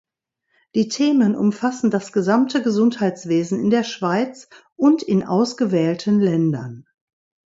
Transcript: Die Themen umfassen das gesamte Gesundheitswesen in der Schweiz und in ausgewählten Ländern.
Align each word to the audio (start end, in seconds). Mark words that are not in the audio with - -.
Die 0.73 0.87
Themen 0.87 1.35
umfassen 1.35 1.91
das 1.91 2.11
gesamte 2.11 2.63
Gesundheitswesen 2.63 3.59
in 3.59 3.69
der 3.69 3.83
Schweiz 3.83 4.49
und 4.75 5.03
in 5.03 5.21
ausgewählten 5.23 6.19
Ländern. 6.19 6.87